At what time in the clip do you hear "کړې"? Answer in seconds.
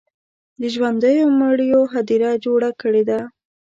2.81-3.03